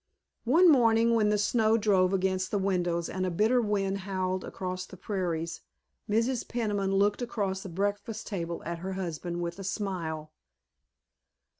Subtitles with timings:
[0.45, 4.83] One morning when the snow drove against the windows and a bitter wind howled across
[4.83, 5.61] the prairies
[6.09, 6.47] Mrs.
[6.47, 10.31] Peniman looked across the breakfast table at her husband with a smile.